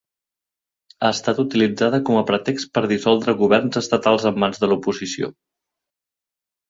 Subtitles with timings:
[1.07, 5.31] Ha estat utilitzada com a pretext per dissoldre governs estatals en mans de l’oposició.